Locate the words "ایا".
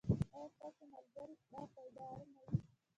0.33-0.43